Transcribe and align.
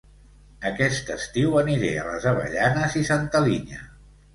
Aquest 0.69 1.11
estiu 1.17 1.59
aniré 1.63 1.95
a 1.99 2.09
Les 2.11 2.29
Avellanes 2.33 3.01
i 3.05 3.09
Santa 3.15 3.49
Linya 3.51 3.89